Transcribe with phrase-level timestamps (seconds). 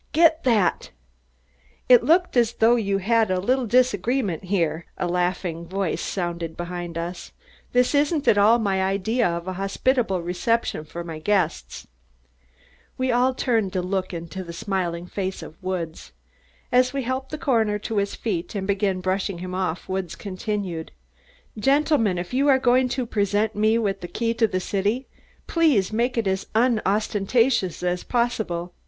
[0.13, 0.89] Get that!"
[1.87, 6.97] "It looks as though you had a little disagreement here," a laughing voice sounded behind
[6.97, 7.31] us.
[7.71, 11.85] "This isn't at all my idea of a hospitable reception for my guests."
[12.97, 16.13] We all turned to look into the smiling face of Woods.
[16.71, 20.91] As we helped the coroner to his feet and began brushing him off Woods continued:
[21.59, 25.05] "Gentlemen, if you are going to present me with the key to the city,
[25.45, 28.73] please make it as unostentatious as possible."